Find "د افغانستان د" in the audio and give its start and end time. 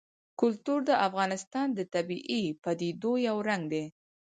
0.89-1.79